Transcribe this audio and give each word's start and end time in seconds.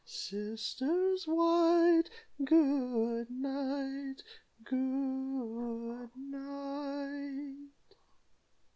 Sisters 0.03 1.25
white, 1.27 2.09
Good 2.43 3.29
night! 3.29 4.23
Good 4.63 6.09
night!" 6.15 7.69